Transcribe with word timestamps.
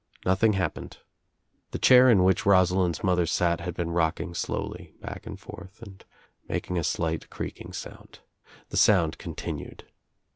Nothing 0.25 0.53
happened. 0.53 0.97
The 1.69 1.77
chair 1.77 2.09
in 2.09 2.23
which 2.23 2.43
Rosalind's 2.43 3.03
mother 3.03 3.27
sat 3.27 3.59
had 3.61 3.75
been 3.75 3.91
rocking 3.91 4.33
slowly 4.33 4.95
back 4.99 5.27
and 5.27 5.39
forth 5.39 5.79
and 5.79 6.03
making 6.49 6.79
a 6.79 6.83
slight 6.83 7.29
creaking 7.29 7.71
sound. 7.73 8.17
The 8.69 8.77
sound 8.77 9.19
continued. 9.19 9.85